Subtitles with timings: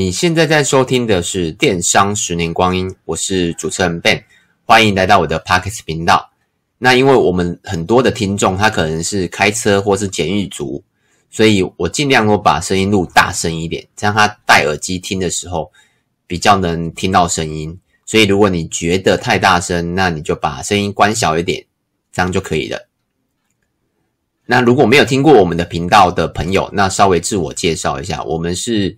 [0.00, 4.22] 你现在在收听的是《电商十年光阴》，我是主持人 Ben，
[4.64, 6.30] 欢迎来到我的 Podcast 频道。
[6.78, 10.82] 那因为我们很多的听众他可能是开车或是简易族，
[11.30, 15.70] 所以我尽量我把声音录大声一点，这样他戴耳机听的时候
[16.26, 17.78] 比较能听到声音。
[18.06, 21.62] 所以如果你觉得太大声，那你就把声音关小一点，
[22.10, 22.88] 这样就可以了。
[24.46, 28.96] 那如果没有听过我们的频道的朋友，那稍微自我介绍一下，我们是。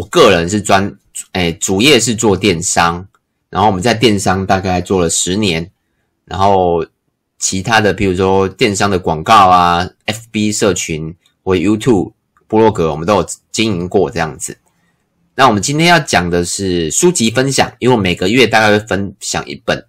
[0.00, 0.90] 我个人是专，
[1.32, 3.06] 哎，主业是做电商，
[3.50, 5.70] 然后我们在电商大概做了十年，
[6.24, 6.82] 然后
[7.38, 12.12] 其他的，譬如说电商的广告啊，FB 社群或 YouTube
[12.46, 14.56] 部落格，我们都有经营过这样子。
[15.34, 19.84] 那我们今天要讲的是书籍分享，因为我每个月大概会分享一本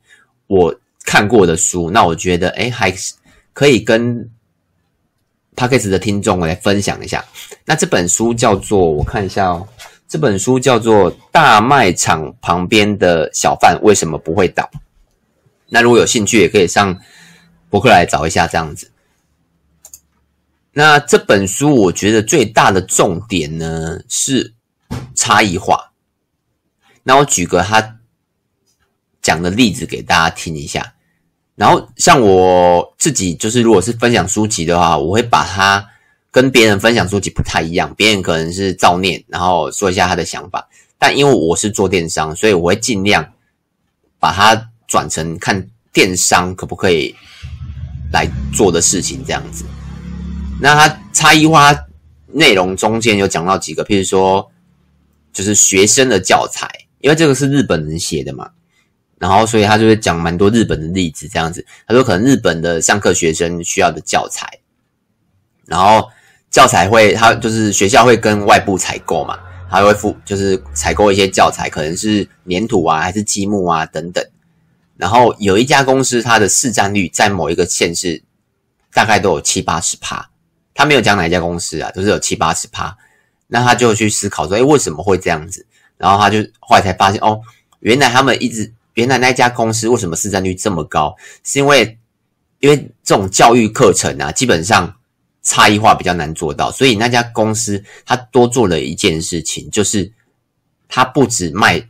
[0.47, 2.93] 我看过的书，那我觉得哎还
[3.53, 4.29] 可以跟
[5.55, 7.23] Podcast 的听众来分享一下。
[7.63, 9.65] 那这本书叫做，我看一下哦。
[10.11, 14.69] 这本书叫做《大卖场旁边的小贩为什么不会倒》。
[15.69, 16.99] 那如果有兴趣，也可以上
[17.69, 18.91] 博客来找一下这样子。
[20.73, 24.53] 那这本书我觉得最大的重点呢是
[25.15, 25.93] 差异化。
[27.03, 27.99] 那我举个他
[29.21, 30.93] 讲的例子给大家听一下。
[31.55, 35.87] 然后像我自己，就是如果是分享书籍的话，我会把它。
[36.31, 40.65] 跟别人分享书籍不太一样，别人可能是照念，然后说一下他的想法。
[40.97, 43.33] 但因为我是做电商，所以我会尽量
[44.17, 47.13] 把它转成看电商可不可以
[48.13, 49.65] 来做的事情这样子。
[50.61, 51.75] 那它差异化
[52.27, 54.49] 内容中间有讲到几个，譬如说
[55.33, 58.51] 就是学生的教材，因为这个是日本人写的嘛，
[59.19, 61.65] 然后所以他就会讲蛮多日本的例子这样子。
[61.85, 64.47] 他说可能日本的上课学生需要的教材，
[65.65, 66.07] 然后。
[66.51, 74.21] 教材会，他就是学校会跟外部采购嘛，他会付，就是采购一些教材，可能是黏土啊，还是积木啊等等。
[74.97, 78.21] 然后有一家公司，它的市占率在某一个县市
[78.93, 80.29] 大概都有七八十趴，
[80.75, 82.97] 他没有讲哪一家公司啊，都是有七八十趴。
[83.47, 85.65] 那他就去思考说，诶，为什么会这样子？
[85.97, 87.39] 然后他就后来才发现，哦，
[87.79, 91.15] 原来他们一直，原来那家公司为什么市占率这么高？
[91.45, 91.97] 是因为，
[92.59, 94.93] 因为这种教育课程啊，基本上。
[95.43, 100.11] 差异化比较难做到，所以那家公司他多做了一件事情，就是
[100.87, 101.89] 他不止卖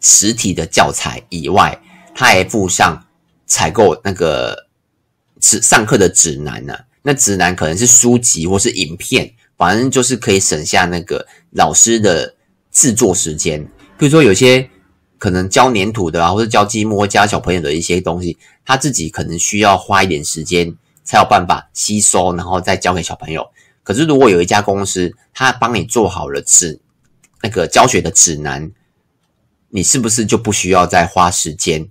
[0.00, 1.80] 实体的教材以外，
[2.12, 3.06] 他还附上
[3.46, 4.66] 采购那个
[5.40, 12.34] 指上课的指南呢、那指南可能是书籍或是影片，反正就是可以省下那个老师的
[12.72, 13.64] 制作时间。
[13.96, 14.68] 比如说有些
[15.18, 20.74] 可能教黏土的啊，或者教积木或教小朋友的一些东西，他自己可能需要花一点时间。
[21.04, 23.50] 才有办法吸收，然后再教给小朋友。
[23.84, 26.78] 可是，如果有一家公司，他帮你做好了指
[27.42, 28.70] 那个教学的指南，
[29.70, 31.88] 你是不是就不需要再花时间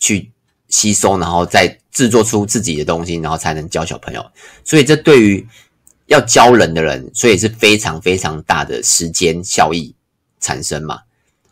[0.00, 0.32] 去
[0.68, 4.30] 吸收，然后再制作出自己的东西，然后才能教小朋友？
[4.64, 5.46] 所以，这对于
[6.06, 9.94] 要教人的人，所以是非常非常大的时间效益
[10.40, 11.00] 产生嘛。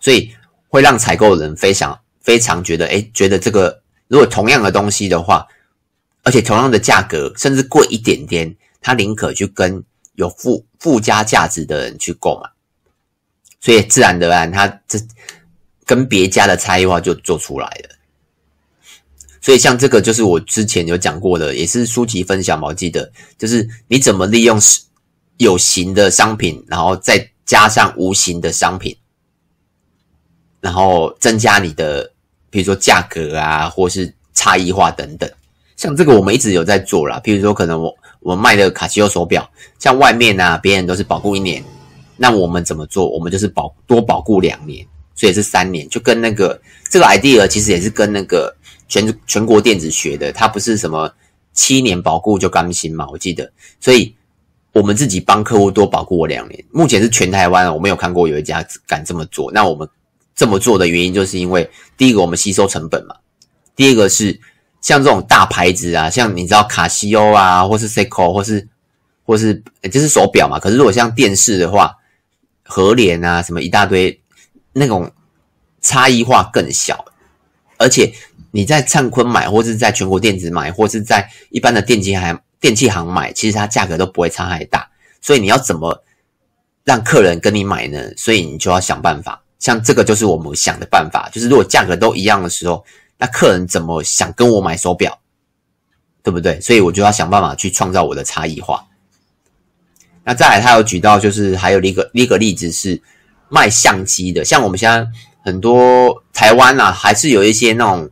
[0.00, 0.34] 所以，
[0.68, 5.46] 会让采购人非常非常觉得，诶，觉得这个如果同样的东西的话。
[6.24, 12.50] 而且同样的价格，甚至贵一点点，他宁可去跟有附附加价值的人去购买，
[13.60, 14.98] 所以自然而然，他这
[15.84, 17.90] 跟别家的差异化就做出来了。
[19.42, 24.58] 所以像这个就是我之前有讲过的，也是书籍分享嘛，我记得就是你怎么利用
[25.36, 28.96] 有形的商品，然后再加上无形的商品，
[30.62, 32.10] 然后增加你的
[32.48, 35.30] 比如说价格啊，或是差异化等等。
[35.76, 39.48] 像这个我们一直有在做啦，譬如说可能我我们卖的卡西欧手表，
[39.78, 41.62] 像外面啊别人都是保固一年，
[42.16, 43.08] 那我们怎么做？
[43.08, 48.54] 我们就是保多保固两年，所以是三年，就跟那个这个 idea 其实也是跟那个
[48.88, 51.12] 全全国电子学的，它不是什么
[51.52, 53.08] 七年保固就甘心嘛？
[53.10, 54.14] 我记得，所以
[54.72, 59.50] 我们自己帮客户多保固我两年，目前是全台湾我没有看过有一家敢这么做。
[59.50, 59.88] 那我们
[60.36, 63.16] 这么做的原因，就是因为第一个我们吸收成本嘛，
[63.74, 64.40] 第二个是。
[64.84, 68.68] 像这种大牌子啊，像你知道卡西欧啊，或是 Seiko，或是
[69.24, 70.58] 或是就是手表嘛。
[70.60, 71.96] 可是如果像电视的话，
[72.62, 74.20] 和联啊，什么一大堆，
[74.74, 75.10] 那种
[75.80, 77.02] 差异化更小。
[77.78, 78.12] 而且
[78.50, 84.86] 你在灿坤买，或是在全国电子买，或是在一般的电器行电器行买，其实它价格都不会差太大。
[85.22, 86.04] 所以你要怎么
[86.84, 87.98] 让客人跟你买呢？
[88.18, 89.42] 所以你就要想办法。
[89.58, 92.84] 像这个就是我们想的办法，就是如果价格都一样的时候。
[93.24, 95.18] 那客人怎么想跟我买手表，
[96.22, 96.60] 对不对？
[96.60, 98.84] 所以我就要想办法去创造我的差异化。
[100.24, 103.00] 那再来，他有举到，就是还有一个一个例子是，
[103.48, 105.08] 卖相机的，像我们现在
[105.42, 108.10] 很多台湾啊，还是有一些那种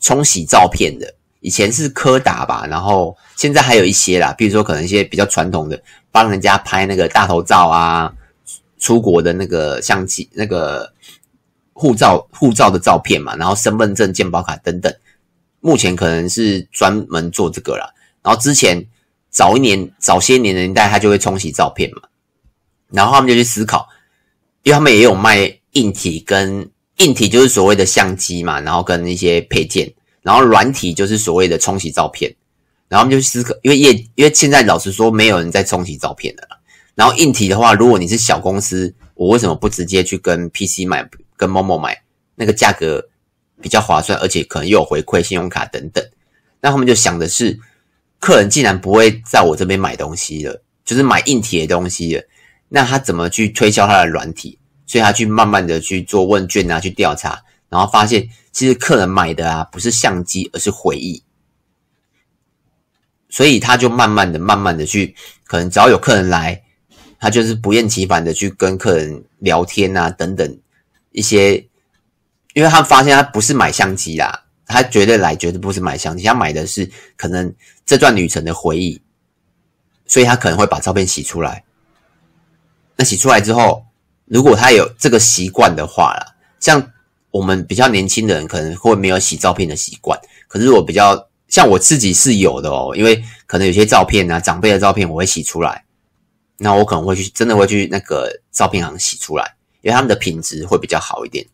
[0.00, 1.12] 冲洗照片的。
[1.40, 5.82] 以前是柯达吧，然后现在还有一些啦，比如说可能一些比较传统的，
[6.12, 8.12] 帮人家拍那个大头照啊，
[8.78, 10.92] 出国的那个相机、那个
[11.80, 14.94] 护照、护照的照片嘛，然后身份证、健保卡等等。
[15.60, 17.88] 目前可能是专门做这个啦。
[18.22, 18.86] 然后之前
[19.30, 22.02] 早一年、早些年的年代，他就会冲洗照片嘛，
[22.90, 23.88] 然后他们就去思考，
[24.62, 26.68] 因为他们也有卖硬体跟
[26.98, 29.90] 硬体，就是所谓的相机嘛，然后跟一些配件。
[30.20, 32.30] 然后软体就是所谓的冲洗照片，
[32.88, 36.60] 然后我们就去思考，因为业，因为现在老实说，没有人在冲洗照片的了。
[36.94, 41.08] 然后硬体的话，如果你是小公司，我为什么不直接去跟 PC 买，
[41.40, 42.02] 跟某某买，
[42.34, 43.08] 那个价格
[43.62, 46.04] 比较划算，而且可能又有回馈、信用卡等等。
[46.60, 47.58] 那他们就想的是，
[48.18, 52.22] 客人既然不会在我这边买东西了，就是买硬体的东西了，
[52.68, 54.58] 那他怎么去推销他的软体？
[54.86, 57.42] 所以他去慢慢的去做问卷啊，去调查。
[57.70, 61.22] 然后发现，其实客人买的啊，不是相机，而是回忆。
[63.30, 65.14] 所以他就慢慢的、慢慢的去，
[65.46, 66.62] 可能只要有客人来，
[67.18, 70.58] 他就是不厌其烦的去跟客人聊天啊，等等
[71.12, 71.66] 一些。
[72.54, 77.54] 因为他发现他不是买相机啦，他绝对来，绝对不是买相机，他买的是可能
[77.86, 79.00] 这段旅程的回忆。
[80.06, 81.64] 所以他可能会把照片洗出来。
[82.96, 83.84] 那洗出来之后，
[84.24, 86.92] 如果他有这个习惯的话啦，像。
[87.32, 90.18] 我们比较年轻的人可能会没有洗照片的习惯，
[90.48, 95.84] 可是我比较像我自己是有的哦，因为可能有些照片啊，长辈的照片我会洗出来，
[96.56, 101.46] 那我可能会去真的会去那个照片行洗出来，因为他们的品质会比较好一点。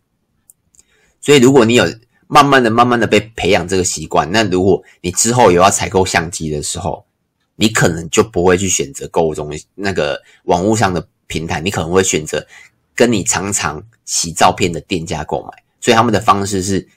[1.21, 1.85] 所以如果你有
[2.29, 7.07] 慢慢的、慢慢的被培养这个习惯，那如果你之后有要采购相机的时候，
[7.55, 12.47] 你可能就不会去选择购物中那个网络上的平台，你可能会选择
[12.95, 15.63] 跟你常常洗照片的店家购买。
[15.81, 16.89] 所以他们的方式是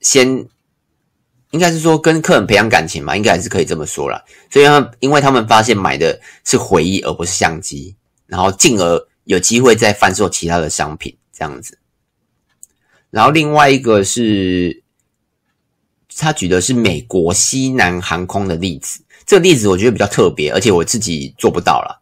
[0.00, 0.46] 先，
[1.50, 4.22] 应该是说跟客人培养感情嘛，应该还是可以这么说啦。
[4.50, 7.96] 所以他们，因为他们发现买的是回忆而不是相机，
[8.26, 11.78] 然后进而有机会再贩售其他的商品这样子。
[13.10, 14.82] 然后另外一个是，
[16.16, 22.00] 他举的是美国西南航空的例子，这个例子我觉得比较特别，而且我自己做不到了。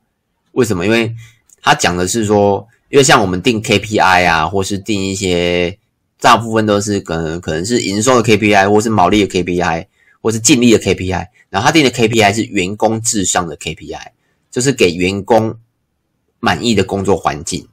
[0.53, 0.87] 为什么？
[0.87, 1.13] 因为
[1.61, 5.79] 他讲的是说，因为像我们定 KPI 啊，或是定一些。
[6.19, 9.87] 大部分都是可能可能是营收的 KPI，或是毛利的 KPI，
[10.23, 11.27] 或是净利的 KPI。
[11.51, 14.01] 然后他定的 KPI 是员工至上的 KPI，
[14.51, 15.55] 就是给员工
[16.47, 17.67] 满意的工作环境。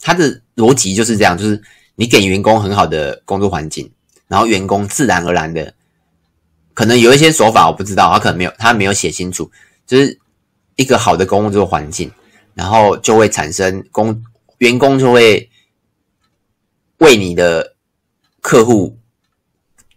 [0.00, 1.62] 他的逻辑就是这样，就是
[1.96, 3.90] 你给员工很好的工作环境，
[4.28, 5.72] 然后员工自然而然的，
[6.74, 9.50] 可能有一些手法我不知道，他可能没有他没有写清楚，
[9.86, 10.18] 就是
[10.76, 12.10] 一个好的工作环境，
[12.54, 14.22] 然后就会产生工
[14.58, 15.48] 员工就会
[16.98, 17.74] 为你的。
[18.40, 18.96] 客户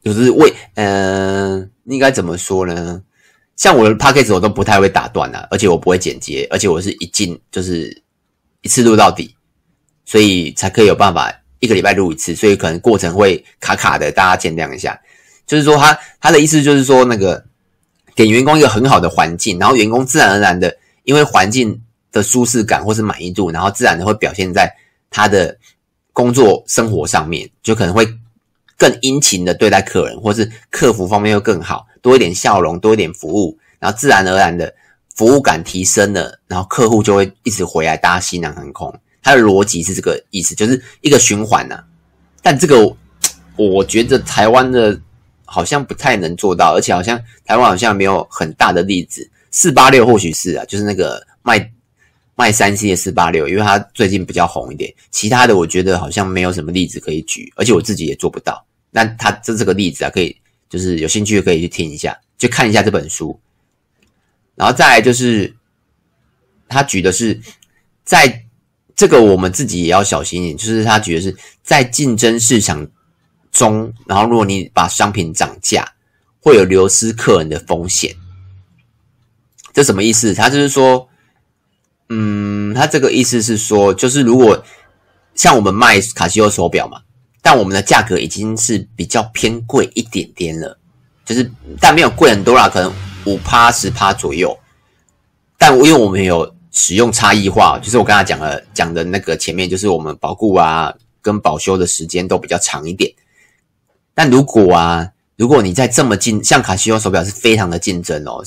[0.03, 3.01] 就是为，嗯、呃，应该怎么说呢？
[3.55, 8.03] 像我的 podcast 我都不太会打断啊，而且我不会剪接，而且我是一进就是
[8.61, 9.35] 一次录到底，
[10.05, 14.99] 所以才可以有办法一个礼拜录一次，所以可能过程会卡卡的，大家见谅一下。
[15.45, 17.43] 就是说他他的意思就是说，那个
[18.15, 21.81] 给员工一个很好的环境，然后员工自然而然的，因为环境
[22.11, 24.73] 的舒适感或是满意度，然后自然的会表现在
[25.09, 25.57] 他的
[26.13, 28.07] 工作生活上面，就可能会。
[28.77, 34.73] 更殷勤的对待客人，或是客服方面又更好，多一点笑容，多一点服务，然后自然而然的
[35.21, 38.91] 服务感提升了，然后客户就会一直回来搭西南航空。
[39.21, 41.83] 它的逻辑是这个意思，就是一个循环呐、啊。
[42.41, 42.91] 但这个
[43.55, 44.99] 我觉得台湾的
[45.45, 49.29] 好像不太能做到，而且好像台湾好像没有很大的例子。
[49.51, 51.71] 四八六或许是啊，就是那个卖
[52.33, 54.91] 卖三 C 的四八六，因为它最近比较红一点。
[55.11, 58.65] 其他的我觉得好像没有什么例子可以举，而且我自己也做不到。
[58.89, 60.35] 那他这这个例子啊，可以
[60.67, 63.39] 就是有兴趣可以去听一下，就看一下这本书。
[64.55, 65.55] 然后再来就是，
[66.67, 67.39] 他举的是
[68.03, 68.45] 在
[68.95, 72.87] 这个我们自己也要小心一点，就是他举的是在竞争市场
[73.51, 75.93] 中，然后如果你把商品涨价，
[76.39, 78.15] 会有流失客人的风险。
[79.73, 80.33] 这什么意思？
[80.33, 81.09] 他就是说，
[82.09, 84.63] 嗯，他这个意思是说，就是如果
[85.35, 87.01] 像我们卖卡西欧手表嘛。
[87.43, 90.77] 但我们的价格已经是比较偏贵一点点了，
[91.25, 92.93] 就是但没有贵很多啦，可能
[93.25, 94.57] 五趴十趴左右。
[95.57, 103.11] 但因为我们有使用差异化，就是我刚才讲了讲的那个前面，就是我们保固啊跟保修的时间都比较长一点。
[104.13, 108.43] 但如果啊，如果你在这么竞，像卡西欧手表是非常的竞争哦，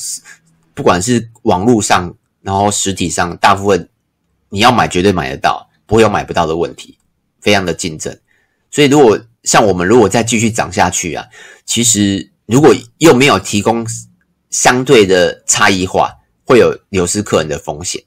[0.74, 3.88] 不管是网络上，然后实体上，大部分
[4.48, 5.68] 你要买绝对买得到。
[5.86, 6.96] 不会有买不到的问题，
[7.42, 8.18] 非常的竞争。
[8.70, 11.26] 所以如果像我们如果再继续涨下去啊，
[11.66, 13.86] 其实如果又没有提供
[14.54, 16.12] 相对的差异化，
[16.44, 18.00] 会有流失客人的风险。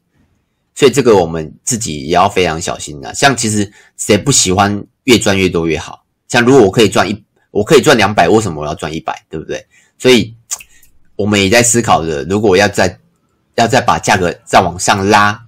[0.74, 3.14] 所以这个我们自己也要非常小心的。
[3.14, 6.06] 像其实谁不喜欢越赚越多越好？
[6.30, 9.26] 像如果我可以赚一，我可以赚两百，为什么我要赚一百？
[9.30, 9.68] 对不对？
[9.98, 10.34] 所以
[11.18, 12.98] 我们也在思考着，如果要再
[13.56, 15.46] 要再把价格再往上拉，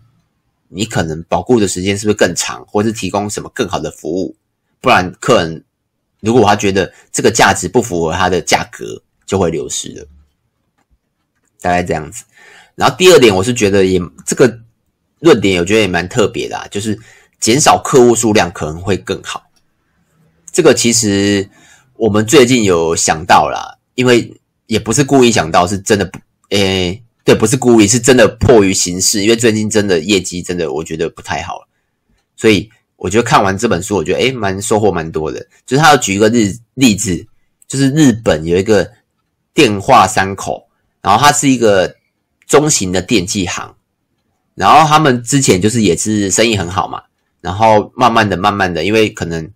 [0.68, 4.36] 你可能保固的时间是不是更长，或是提供什么更好的服务？
[4.82, 5.63] 不然客人。
[6.20, 10.06] 如果他觉得这个价值不符合他的价格，就会流失了。
[11.61, 12.23] 大概这样子。
[12.75, 14.59] 然后第二点，我是觉得也这个
[15.19, 16.97] 论点，我觉得也蛮特别的啊，就是
[17.39, 19.43] 减少客户数量可能会更好。
[20.51, 21.49] 这个其实
[21.95, 24.33] 我们最近有想到啦，因为
[24.67, 31.67] 也不是故意想到，是真的不，诶，对，不是故意，是真的迫于形势，因为最近真的业绩真的我觉得不太好，
[32.35, 32.69] 所以。
[33.01, 35.39] 我觉得看完这本书，我觉得诶蛮收获蛮多的。
[35.65, 37.25] 就是他要举一个例例子，
[37.65, 38.91] 就是日本有一个
[39.53, 40.67] 电话三口，
[41.01, 41.96] 然后它是一个
[42.48, 43.75] 中型的电器行，
[44.56, 47.01] 然后他们之前就是也是生意很好嘛，
[47.41, 49.50] 然后慢慢的、慢慢的，因为可能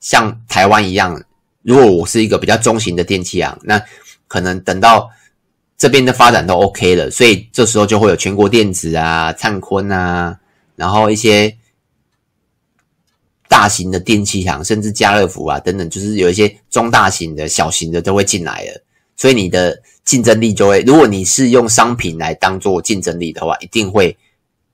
[0.00, 1.22] 像台湾一样，
[1.62, 3.82] 如果我是一个比较中型的电器行，那
[4.28, 5.10] 可能等到
[5.76, 10.38] 这边的发展都 OK 了，所以这时候就会有全国电子啊、灿坤啊，
[10.76, 11.56] 然后一些。
[13.48, 18.82] 大型的电器行，甚至家乐福啊等等，就是有一些中大型的、小型的都会进来了，
[19.14, 19.78] 所以你的
[20.12, 24.14] 竞争力就会，如果你是用商品来当做竞争力的话，一定会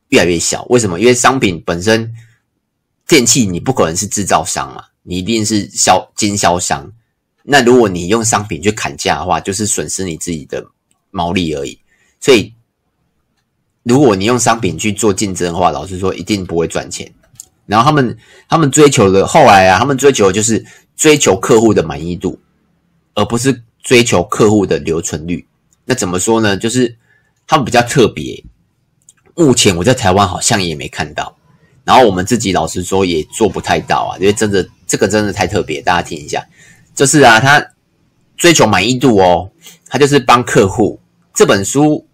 [0.09, 0.65] 越来越小。
[0.65, 0.99] 为什么？
[0.99, 2.13] 因为商品本身，
[3.07, 6.93] 电器你不可能是制造商嘛，你一定是销经销商。
[7.45, 10.67] 那如果你用商品去砍价的话，就是损失你自己的
[11.13, 11.79] 毛利而已。
[12.19, 12.53] 所以，
[13.85, 17.09] 如果你用商品去做竞争的话，老实说，一定不会赚钱。
[17.65, 18.19] 然后他们
[18.49, 20.67] 他们追求的后来啊，他们追求的就是
[20.97, 22.37] 追求客户的满意度，
[23.15, 25.49] 而不是追求客户的留存率。
[25.87, 26.55] 那怎么说呢？
[26.55, 26.95] 就是
[27.47, 28.45] 他们比较特别。
[29.35, 31.35] 目前我在台湾好像也没看到，
[31.85, 35.81] 然后我们自己老实说也做不太到啊，因为真的这个真的太特别。
[35.81, 36.47] 大家听一下，
[36.95, 37.67] 就是啊，他
[38.37, 39.51] 追求满意度哦，
[39.87, 41.01] 他就是帮客户。
[41.33, 42.07] 这本书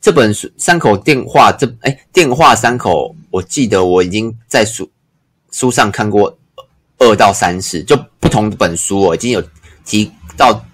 [0.00, 3.14] 这本书三口电话这哎电话三口。
[3.30, 4.90] 我记得我已经在书
[5.50, 6.38] 书上看过
[6.96, 9.44] 二到三次，就不同的本书我已经有
[9.84, 10.64] 提到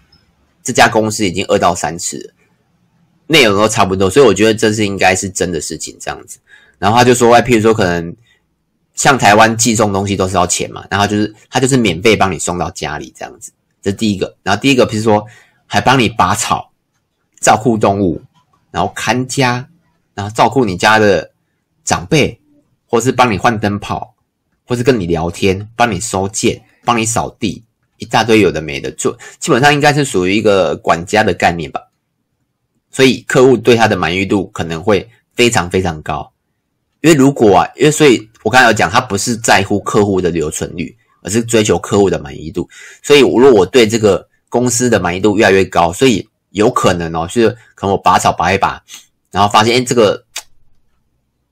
[0.66, 2.34] 这家公司已经二到三次了，
[3.28, 6.38] 内容都差不多，所以我觉得这是应该是真的事情这样子。
[6.78, 8.14] 然后他就说，哎，譬如说可能
[8.94, 14.36] 像台湾寄送东西都是要钱嘛，然后就是他就是免费帮你送到家里这样子，这是第一个。
[14.42, 15.24] 然后第一个，譬如说
[15.66, 16.70] 还帮你拔草、
[17.40, 18.20] 照顾动物，
[18.70, 19.68] 然后看家，
[20.14, 21.30] 然后照顾你家的
[21.84, 22.40] 长辈。
[22.88, 24.14] 或是帮你换灯泡，
[24.64, 27.64] 或是跟你聊天，帮你收件，帮你扫地，
[27.98, 31.80] 一大堆有的没的做，基本上应该是属于一个管家的概念吧。
[32.90, 36.32] 所以客户对他的满意度可能会非常非常高。
[37.00, 42.68] 因为如果啊，因为所以我刚才有讲，他不是在乎客户的留存率，而是追求客户的满意度。
[43.02, 48.82] 所以如果我对这个公司的满意度越来越高，所以有可能哦，是可能我拔草拔一拔，
[49.30, 50.24] 然后发现，诶这个。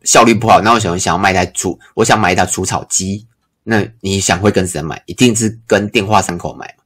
[0.04, 3.26] 效率不好，那我想想要卖台除，我想买一台除草机，
[3.64, 5.02] 那你想会跟谁买？
[5.06, 6.84] 一定是跟电话三口买嘛。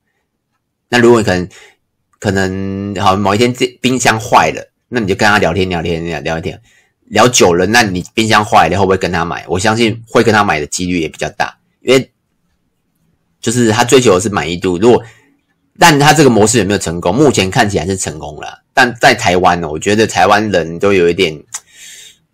[0.89, 1.49] 那如果你可能
[2.19, 6.61] 可能好某一天这冰箱坏了，那你就跟他聊天聊天聊聊天，
[7.07, 9.45] 聊久了，那你冰箱坏了会不会跟他买？
[9.49, 12.11] 我相信会跟他买的几率也比较大，因为
[13.41, 14.79] 就是他追求的是满意度。
[14.79, 15.03] 如果
[15.79, 17.15] 但他这个模式有没有成功？
[17.15, 21.43] 目前看起来是成功了，但在台湾呢，我觉得台湾人都有一点。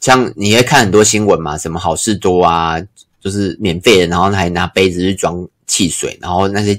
[0.00, 2.76] 像你会看很多新闻嘛，什么好事多啊，
[3.24, 6.78] 就是免费的，然后还拿杯子去装汽水，然后那些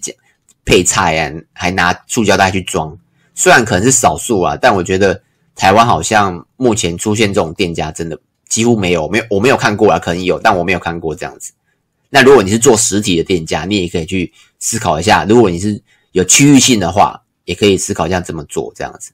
[0.64, 2.96] 配菜啊，还拿塑胶袋去装。
[3.34, 5.20] 虽然可能是少数啊，但我觉得
[5.56, 11.52] 台湾好像目前出现这种店家真的几乎没有，没有我没有看过啊，可能有，但我没有看过这样子。
[12.12, 19.12] 那如果你是做实体的店家，你也可以去思考一下，如果你是有区域性的话，也可以思考一下怎么做这样子。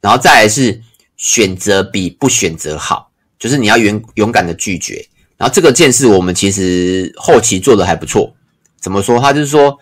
[0.00, 0.80] 然后再来是
[1.18, 3.12] 选择比不选择好。
[3.38, 5.06] 就是你要勇勇敢的拒绝，
[5.36, 8.34] 然后这个件事我们其实后期做的还不错。
[8.80, 9.18] 怎么说？
[9.20, 9.78] 他就是说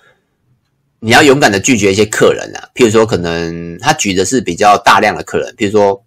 [1.00, 6.04] 你要勇敢的拒绝一些客人啊，譬如说可能他举的是比较大量的客人，譬如说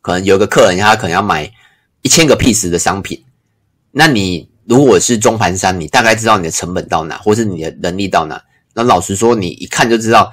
[0.00, 1.50] 可能有个客人他可能要买
[2.02, 3.22] 一千个 piece 的商品，
[3.90, 8.42] 那你如果是中盘商，你大概知道你的成本到哪，或是你的能力到哪。
[8.74, 10.32] 那老实说，你一看就知道，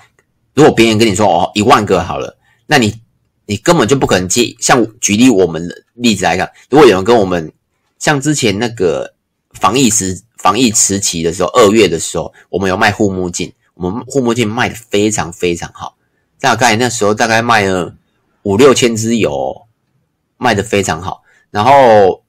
[0.54, 3.02] 如果别人跟你说哦一万个好了，那你。
[3.50, 7.50] 你根本就不可能接，像举例我们的例子来看，如果有人跟我们
[8.00, 9.14] 像之前那个
[9.52, 15.98] 防疫时防疫时期的时候，二月的时候，我们有卖护目镜，我们护目镜卖的非常非常好，
[16.40, 17.96] 大概那时候大概卖了
[18.44, 19.68] 五六千支有、
[20.38, 21.24] 卖的非常好。
[21.50, 22.24] 然后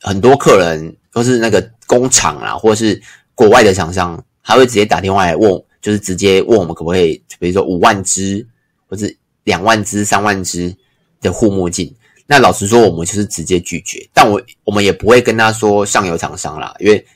[0.00, 3.00] 很多客人都是那个工厂啊，或是
[3.34, 8.46] 国外的厂商，他会直接打电话来问，就是直接问我们可不可以，比如说五万支，
[8.88, 10.74] 或是两万支、三万支
[11.20, 11.94] 的护目镜。
[12.26, 17.06] 那老实说，我们就是直接拒绝，但我我们也不会跟他说上游厂商啦，因为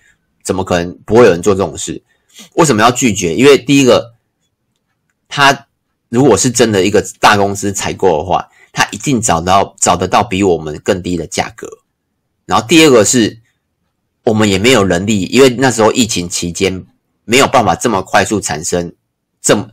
[0.43, 2.03] 怎么可能不会有人做这种事？
[2.55, 3.35] 为什么要拒绝？
[3.35, 4.15] 因为第一个，
[5.29, 5.67] 他
[6.09, 8.49] 如果是真的一个大公司采购的话。
[8.71, 11.67] 他一定找到找得到比我们更低的价格，
[12.45, 13.41] 然后第二个是，
[14.23, 16.85] 我们也没有能力，因为那时候疫情期间
[17.25, 18.95] 没有办法这么快速产生
[19.41, 19.67] 这么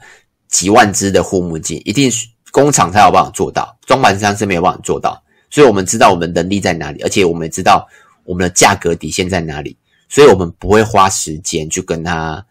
[0.48, 5.22] 几万只的护目镜，一定是工厂才有办法做到，装盘商是没有办法做到，
[5.56, 7.88] 所以我们知道我们能力在哪里，而且我们也知道
[8.26, 9.78] 我们的价格底线在哪里，
[10.10, 12.46] 所以我们不会花时间去跟他。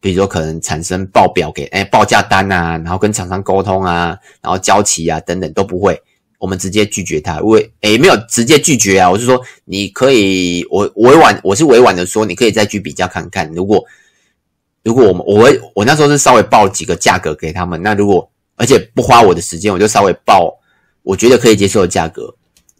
[0.00, 6.02] 比如说，可能产生报表给哎报价单啊，然后跟厂商沟通啊，然后交期啊等等都不会，
[6.38, 7.38] 我们直接拒绝他。
[7.42, 13.48] 为哎没有直接拒绝啊，我是说你可以，我委婉我是委婉的说，你可以再去比较看看。
[13.52, 13.84] 如果
[14.82, 20.58] 如果我们我我那时候是稍微报几个价格给他们，那如果而且不花我的时间，我就稍微报
[21.02, 22.32] 我觉得可以接受的价格，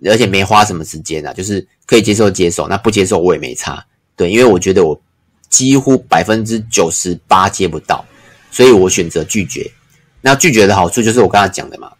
[0.04, 3.84] 而且没花什么时间啊，就是可以接受接受，那不接受我也没差。
[4.16, 5.00] 对，因为我觉得我。
[5.50, 8.04] 几乎百分之九十八接不到，
[8.50, 9.68] 所以我选择拒绝。
[10.20, 11.90] 那拒绝的好处就是我刚才讲的嘛，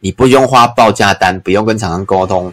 [0.00, 2.52] 你不用花报价单，不用跟厂商沟通，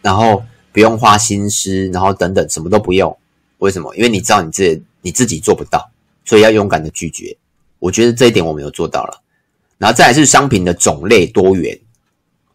[0.00, 3.14] 然后不用花心思，然后等等什么都不用。
[3.58, 3.94] 为什么？
[3.94, 5.90] 因为你知道你自己你自己做不到，
[6.24, 7.36] 所以要勇敢的拒绝。
[7.78, 9.22] 我觉得这一点我们有做到了。
[9.76, 11.78] 然后再来是商品的种类多元，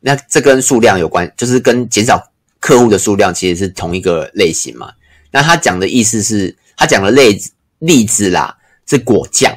[0.08, 2.24] 那这跟数量有关，就是跟减少
[2.60, 4.94] 客户的数量其实是同一个类型嘛。
[5.32, 9.52] 那他讲的意思是，他讲的例子例子啦，是果酱。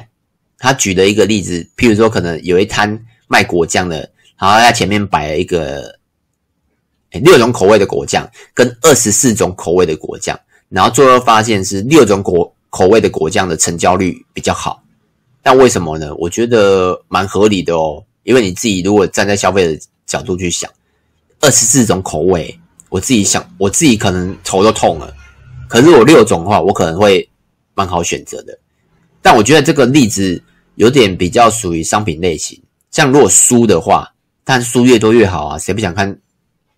[0.57, 3.97] 他举了一个例子，譬如说，可能有一摊卖果酱的，
[4.39, 5.95] 然后他前面摆了一个
[7.11, 14.81] 六种口味的果酱，跟二十四种口味的果酱，然后最后发现是六种果口味的果酱的成交率比较好。
[15.43, 16.11] 但为什么呢？
[16.15, 20.69] 我觉得蛮合理的哦，因为你自己如果站在消费的角度去想，
[21.39, 25.15] 二十四种口味，我自己想，我自己可能头都痛了。
[25.67, 27.29] 可是我六种的话，我可能会
[27.75, 28.57] 蛮好选择的。
[29.21, 30.41] 但我觉得这个例子
[30.75, 32.59] 有点比较属于商品类型。
[32.89, 34.11] 像如果书的话，
[34.43, 36.19] 但书越多越好啊，谁不想看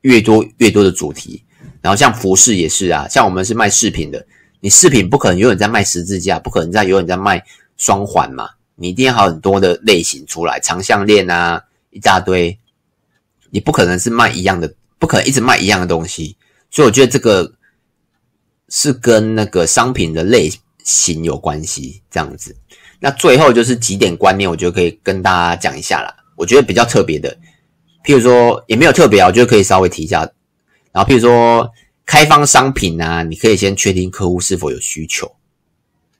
[0.01, 1.41] 越多越多的主题？
[1.81, 4.23] 然后像服饰也是啊，像我们是卖饰品的，
[4.59, 7.41] 你饰品不可能永远在卖十字架，不可能在永远在卖
[7.77, 12.55] 双环嘛，你一定要有很多的类型出来，长项链啊一大堆，
[13.51, 16.35] 你不可能是卖一样的，不可能一直卖一样的东西。
[16.71, 17.53] 所以我觉得这个。
[18.73, 20.49] 是跟那个商品的类
[20.81, 22.55] 型有关系，这样子。
[23.01, 26.15] 那最后就是几点观念，我觉得可以跟大家讲一下啦。
[26.37, 27.37] 我觉得比较特别的，
[28.05, 30.19] 譬如说也没有特别啊，我觉得可以稍微提一下。
[30.93, 31.69] 然后譬如说
[32.05, 35.29] 开放商品啊，你可以先确定客户是否有需求。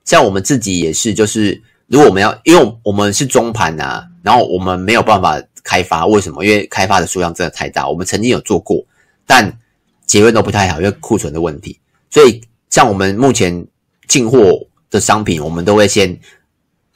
[0.04, 6.44] 像我们自己也是，就是如果我们要，因为我们是中盘啊，然后我们没有办法开发，为什么？
[6.44, 7.88] 因为开发的数量真的太大。
[7.88, 8.84] 我们曾经有做过，
[9.26, 9.60] 但
[10.06, 11.80] 结论都不太好，因为库存的问题。
[12.10, 13.66] 所以，像我们目前
[14.08, 16.20] 进货的商品，我们都会先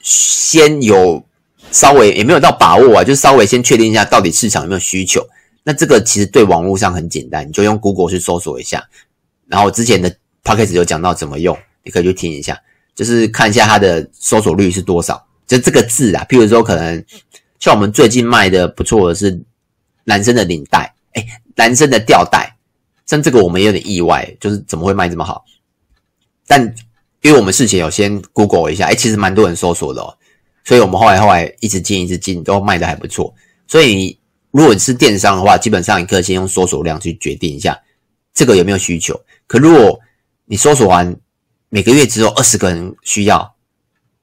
[0.00, 1.24] 先有
[1.70, 5.26] 稍微也没有到把握啊，就稍微先确定一下到底市场有没有需求。
[5.64, 8.88] 那这个其实对网络上很简单，你就用 Google 去搜索一下。
[9.48, 12.60] 然后之前的 Podcast 有讲到怎么用，你可以去听一下，
[12.94, 15.26] 就是看一下它的搜索率是多少。
[15.46, 17.04] 就这个字啊，譬如说可能
[17.58, 19.40] 像我们最近卖的不错的是
[20.04, 22.56] 男生的领带，诶，男生的吊带。
[23.06, 25.44] 像这个我们有点意外，就是怎么会卖这么好？
[26.46, 26.62] 但
[27.22, 30.16] 因为我们事前有先 Google 一下，哎，其实蛮多人搜索的哦，
[30.64, 33.34] 所以我们后来后来一直进一直进，都卖的还不错。
[33.68, 34.18] 所以
[34.50, 37.80] 如果你是电商的话，基本上你可以先用搜索量去决定一下
[38.34, 39.20] 这个有没有需求。
[39.46, 39.98] 可如果
[40.44, 41.16] 你搜索完
[41.68, 43.54] 每个月只有二十个人需要，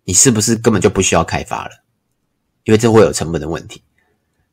[0.03, 1.82] 你是不是根本就不需要开发了？
[2.65, 3.81] 因为这会有成本的问题。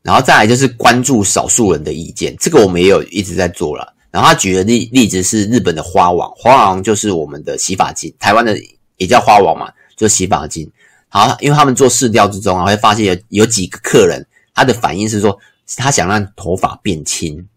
[0.01, 3.93] 然后再来就是关注少数人的意见，这个我们也有一直在做了。
[4.09, 8.57] 然后他举的例例子是日本的花王，花王就是我们的洗发精，台湾的
[8.97, 10.69] 也叫花王嘛，就洗发精。
[11.07, 15.37] 好，因为他们做试调之中啊，会发现有有几个客人，他的反应是说
[15.77, 17.47] 他想让头发变轻，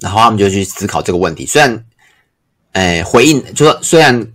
[0.00, 1.44] 然后他们就去思考这个问题。
[1.44, 1.86] 虽然，
[2.72, 4.32] 诶，回应就说虽然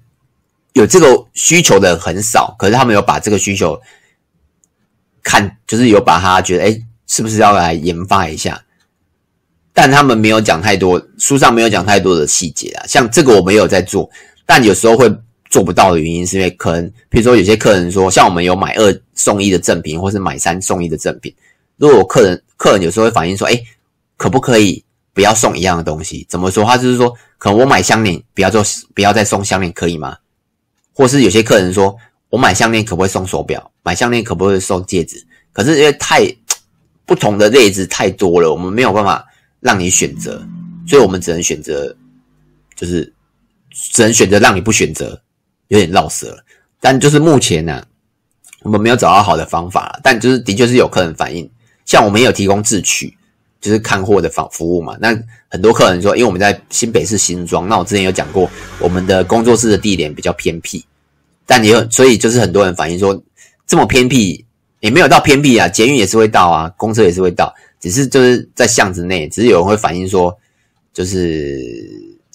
[0.73, 3.81] 有这个需求的很少，可是他们有把这个需求
[5.23, 8.61] 看，就是有把它觉得，诶，是不是要来研发一下？
[9.73, 12.85] 但他们没有讲太多，书上没有讲太多的细节啊。
[12.87, 14.09] 像这个我没有在做，
[14.45, 15.09] 但有时候会
[15.49, 21.33] 做不到的原因是因为可能，比如说有些客人说，像我们有买二送一的赠品，或是买三送一的赠品，
[21.77, 23.63] 如果客人客人有时候会反映说，哎，
[24.17, 26.25] 可不可以不要送一样的东西？
[26.29, 26.65] 怎么说？
[26.65, 28.61] 他就是说，可能我买项链不要做，
[28.93, 30.17] 不要再送项链，可以吗？
[30.93, 31.95] 或是有些客人说
[32.29, 33.70] 我买项链可不可以送手表？
[33.83, 35.25] 买项链可不可以送戒指？
[35.53, 36.25] 可是因为太
[37.05, 39.25] 不同的例子太多了，我们没有办法。
[39.61, 40.43] 让你选择，
[40.87, 41.95] 所以我们只能选择，
[42.75, 43.13] 就是
[43.93, 45.21] 只能选择让你不选择，
[45.67, 46.43] 有点绕舌了。
[46.79, 47.85] 但就是目前呢、
[48.63, 49.99] 我们没有找到好的方法。
[50.01, 51.47] 但就是的确是有客人反映，
[51.85, 53.15] 像我们也有提供自取，
[53.61, 54.97] 就是看货的服服务嘛。
[54.99, 55.15] 那
[55.47, 60.83] 很多客人说，因为我们在新北市新庄，那我之前有讲过，我们的工作室的地点比较偏僻，
[61.45, 63.21] 但也有，所以就是很多人反映说，
[63.71, 64.45] 这么偏僻
[64.81, 67.55] 也没有到偏僻啊，捷运也是会到啊，公车也是会到。
[67.79, 70.37] 只是就是在巷子内，只是有人会反映说，
[70.91, 71.57] 就是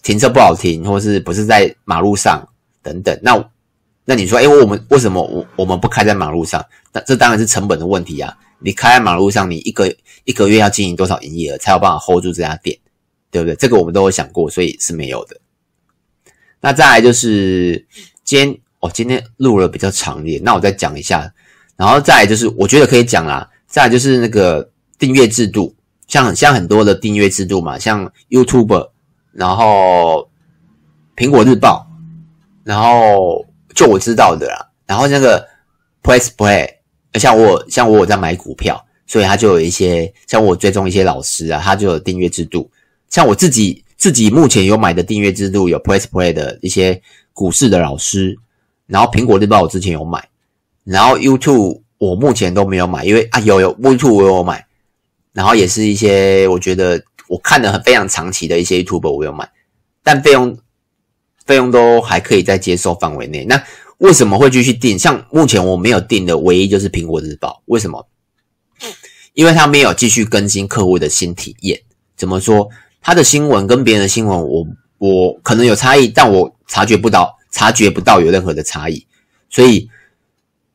[0.03, 2.43] 停车不好停，或是不是在马路上
[2.83, 3.21] 等等。
[3.23, 3.51] 那
[4.07, 6.65] 那你说，哎，我们为什么我我们不开在马路上？
[6.91, 8.35] 那这当然是成本的问题啊！
[8.59, 9.95] 你开在马路上，你一个
[10.25, 12.79] 一个月要经营多少营业额，才有办法 hold 住这家店，
[13.31, 13.55] 对不对？
[13.57, 15.39] 这个我们都有想过，所以是没有的。
[16.63, 17.87] 那再来就是
[18.25, 21.33] 今天哦，今天录了比较长一点，那我再讲一下。
[21.77, 23.49] 然后再就是，我觉得可以讲啦。
[23.67, 24.69] 再就是那个。
[24.99, 25.77] 订阅制度，
[26.09, 28.89] 像像很多的订阅制度嘛，像 YouTube，
[29.31, 30.27] 然后
[31.15, 31.87] 苹果日报，
[32.65, 35.47] 然后就我知道的啦，然后那个
[36.03, 36.67] Press Play，
[37.21, 42.71] 像我像我有在买股票，所以他就有一些像我追踪一些老师啊，他就有订阅制度。
[43.11, 46.99] 像我自己自己目前有买的订阅制度有 Press Play 的一些
[47.35, 48.35] 股市的老师，
[48.87, 50.29] 然后苹果日报我之前有买，
[50.85, 54.67] 然后 YouTube 我目前都没有买，因为啊有有 YouTube 我有买。
[55.33, 59.47] 然后也是一些我觉得我看的很非常长期的一些 YouTube 我有买，
[60.03, 60.57] 但费用
[61.45, 63.45] 费用都还可以在接受范围内。
[63.45, 63.63] 那
[63.99, 64.99] 为什么会继续订？
[64.99, 68.09] 像目前我没有订的唯一就是苹果日报，为什么？
[69.35, 71.83] 因为它没有继续更新客户的新体验。
[72.17, 72.71] 怎么说？
[73.03, 79.07] 它的新闻跟别人的新闻我，我我可能有差异，但我察觉不到，察觉不到有任何的差异。
[79.49, 79.89] 所以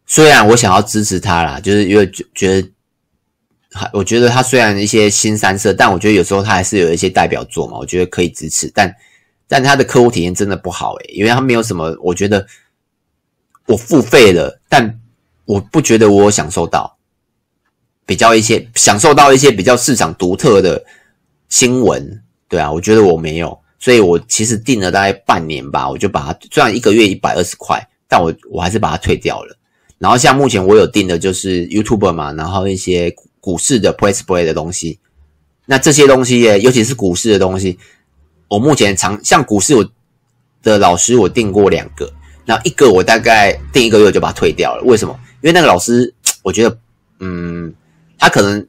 [0.06, 2.70] 虽然我想要支持他啦，就是因为觉得。
[3.94, 8.70] 我觉得他虽然一些新三色，但我觉得有时候他还是有一些代表作嘛，我觉得可以支持。
[8.76, 8.94] 但
[9.48, 12.46] 但他的客户体验真的不好诶，因为他没有什么，我觉得
[13.68, 15.00] 我付费了，但
[15.46, 16.98] 我不觉得我有享受到
[18.06, 20.84] 比较一些享受到一些比较市场独特的
[21.48, 29.58] 新闻，对啊，我觉得我没有，所以我其实订了大概半年吧，我就把它虽然一个月一百二十块，但我我还是把它退掉了。
[29.98, 33.14] 然后像目前我有订的就是 YouTube 嘛，然后一些。
[33.44, 35.00] 股市的 Press Play 的东西，
[35.66, 37.80] 那这些东西，尤其是股市的东西，
[38.48, 39.84] 我目前常像股市我
[40.62, 42.14] 的老师，我订过两个，
[42.46, 44.84] 那一个我大概订一个月就把它退掉了。
[44.84, 45.20] 为什么？
[45.42, 46.14] 因为那个老师，
[46.44, 46.78] 我觉得，
[47.18, 47.74] 嗯，
[48.20, 48.64] 他可能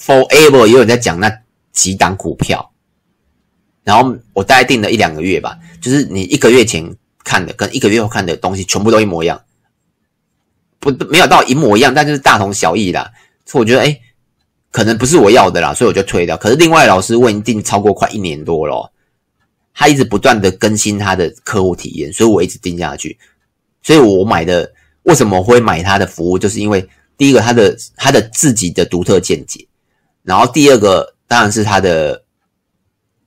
[0.00, 1.32] Forever 也有人在讲那
[1.72, 2.72] 几档股票，
[3.84, 9.40] 然后我大概订了一两个月吧，就是你一个月前看的跟一个月后看的东西全部都一模一样，
[10.78, 13.10] 不没有到一模一样，但就是大同小异啦。
[13.44, 14.00] 所以我觉得，哎。
[14.70, 16.36] 可能不是我要的啦，所以我就退掉。
[16.36, 18.92] 可是另外老师我已经订超过快一年多了，
[19.72, 23.18] 他一直不断的更新他的客户体验，所以我一直订下去。
[23.82, 24.70] 所以我买的
[25.04, 26.86] 为什么会买他的服务，就是因为
[27.16, 29.66] 第一个他的他的自己的独特见解，
[30.22, 32.22] 然后第二个当然是他的，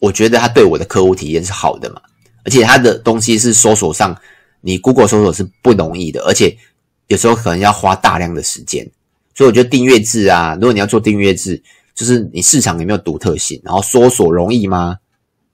[0.02, 2.02] 我觉得他对我的客户体验是好的嘛，
[2.44, 4.20] 而且他的东西是搜索上
[4.62, 6.58] 你 Google 搜索是不容易的，而且
[7.06, 8.90] 有时候可能要花大量的时间。
[9.36, 11.62] 所以我觉得订阅制啊，如果你要做订阅制，
[11.94, 14.98] 就是你市场有没有独特性，然后搜索容易吗？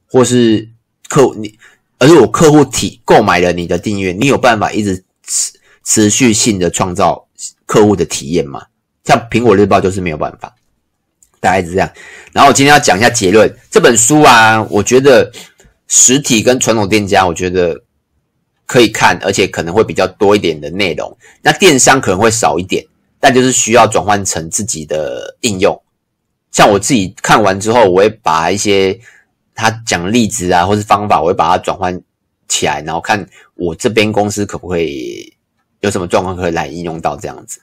[0.10, 0.67] 或是
[1.10, 1.53] 客户你，
[1.99, 5.51] 而且我客户体购买了你的订阅，你有办法一直持
[5.83, 7.27] 持续性的创造
[7.65, 8.65] 客户的体验吗？
[9.03, 10.55] 像苹果日报就是没有办法，
[11.39, 11.91] 大概是这样。
[12.34, 15.32] 然后我今天要讲一下结论，这本书啊，我觉得
[15.88, 17.84] 实体跟传统店家，我觉得
[18.65, 22.86] 可以看，而且可能会比较多一点的内容，那电商可能会少一点。
[23.19, 25.82] 但就是需要转换成自己的应用，
[26.52, 28.97] 像我自己看完之后，我会把一些
[29.56, 32.00] 他讲例子啊，或是方法，我会把它转换
[32.47, 35.34] 起来，然后看我这边公司可不可以
[35.80, 37.60] 有什么状况可以来应用到这样子。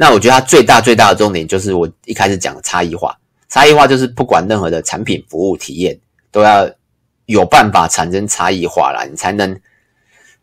[0.00, 3.14] 那我觉得它最大最大的重点就是我一开始讲的差异化，
[3.50, 6.00] 差异化就是不管任何的产品服务体验，
[6.32, 6.66] 都要
[7.26, 9.60] 有办法产生差异化啦，你才能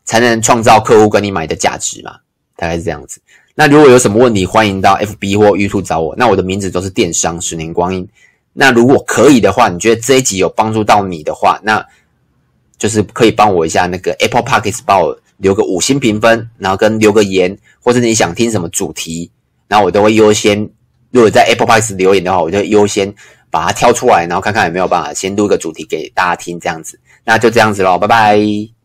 [0.06, 2.17] 才能创造客户跟你买的价值嘛，
[2.56, 3.20] 大概是这样子。
[3.56, 6.15] 那如果有什么问题，欢迎到 FB 或 YouTube 找我。
[6.15, 8.08] 那我的名字都是电商十年光阴。
[8.54, 11.84] 那如果可以的话，你觉得这一集有帮助到你的话，那
[12.78, 19.32] 就是可以帮我一下那个 Apple Podcast 帮我留个五星评分，然后跟留个言，或者你想听什么主题，
[19.67, 20.58] 然后我都会优先。
[21.12, 23.13] 如果在 Apple Podcast 留言的话，我就优先
[23.49, 26.99] 把它挑出来，然后看看有没有办法先录一个主题给大家听，这样子。
[27.23, 28.77] 那就这样子喽，拜拜。